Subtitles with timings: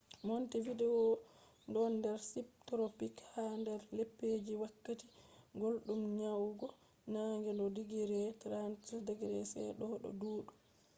[0.27, 1.01] montevideo
[1.73, 5.05] don der subtropics; har der lebbiji je wakkati
[5.59, 6.67] guldum nyadugo
[7.13, 10.53] nange do digiri 30°c doo do duudi